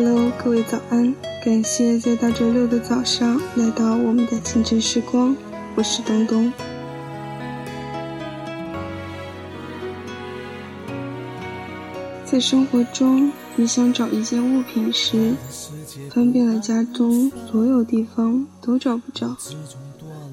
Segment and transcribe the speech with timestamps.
[0.00, 1.12] Hello，各位早安！
[1.44, 5.34] 感谢在大周六的早上来到我们的清晨时光，
[5.74, 6.52] 我是东东。
[12.24, 15.34] 在生活中，你想找一件物品时，
[16.14, 19.26] 翻遍了家中所有地方都找不着；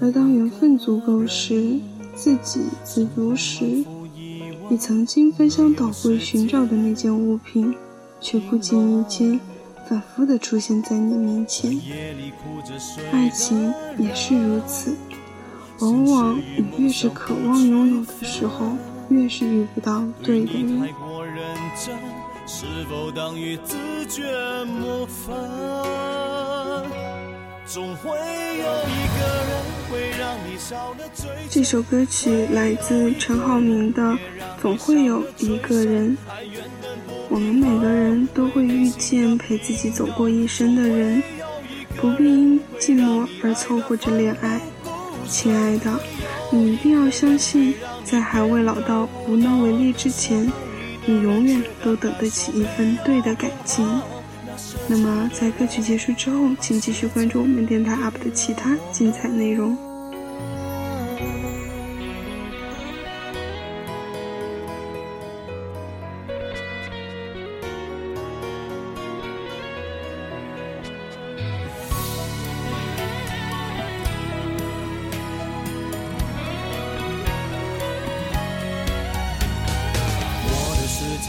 [0.00, 1.80] 而当缘分足够时，
[2.14, 3.64] 自给自足时，
[4.68, 7.74] 你曾经翻箱倒柜寻找的那件物品，
[8.20, 9.40] 却不经意间
[9.88, 11.70] 反复的出现在你面前。
[13.12, 14.96] 爱情也是如此，
[15.80, 18.66] 往往你越是渴望拥有的时候，
[19.08, 20.88] 越是遇不到对的人。
[31.50, 34.02] 这首歌曲来自陈浩民的
[34.60, 36.16] 《总会有一个人》。
[37.30, 41.22] 我们每个人都会遇见陪自己走过一生的人，
[41.96, 44.60] 不必因寂寞而凑合着恋爱。
[45.28, 46.00] 亲爱的，
[46.50, 50.50] 你一定要相信，在还未老到无能为力之前，
[51.04, 53.86] 你永远都等得起一份对的感情。
[54.88, 59.76] 那么，在歌曲结束之后，请继续关注我们电台 UP 的其他精彩内容。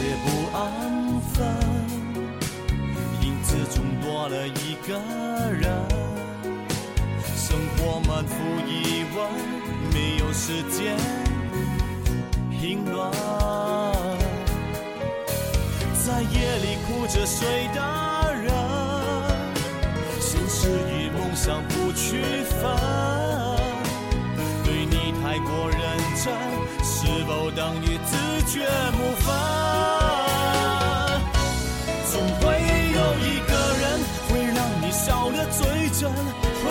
[0.00, 1.46] 界不安分，
[3.20, 4.98] 影子中多了一个
[5.52, 5.70] 人。
[7.36, 8.34] 生活满腹
[8.66, 9.28] 疑问，
[9.92, 10.96] 没有时间
[12.50, 13.12] 评论。
[16.02, 18.50] 在夜里哭着睡的人，
[20.18, 22.74] 现实与梦想不区分。
[24.64, 25.78] 对你太过认
[26.16, 26.32] 真，
[26.82, 28.16] 是否等于自
[28.50, 29.89] 觉无分？
[35.50, 35.66] 最
[35.98, 36.64] 真会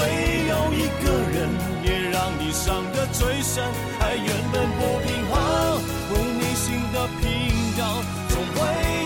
[0.48, 1.50] 有一个人
[1.84, 3.64] 也让你伤得最深，
[4.00, 5.36] 爱原本不平衡，
[6.12, 7.28] 为你心的频
[7.78, 7.82] 道，
[8.30, 8.58] 总会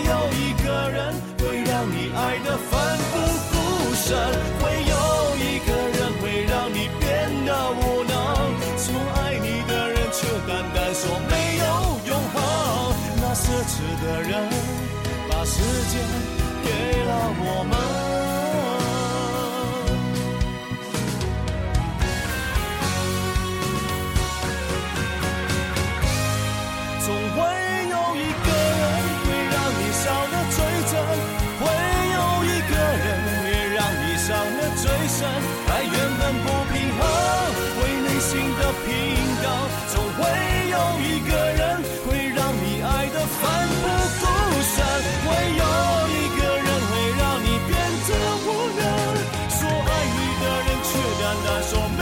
[0.06, 2.70] 有一个人会让你爱得奋
[3.10, 3.14] 不
[3.50, 3.54] 顾
[3.94, 4.06] 身，
[4.60, 4.94] 会有
[5.36, 5.68] 一个
[5.98, 8.12] 人会让你变得无能，
[8.78, 8.86] 说
[9.16, 11.64] 爱你的人却单单说没有
[12.06, 12.36] 永恒，
[13.20, 13.72] 那奢侈
[14.04, 14.48] 的人
[15.28, 15.92] 把时间
[16.62, 16.68] 给
[17.04, 18.03] 了我们。
[51.72, 51.93] 单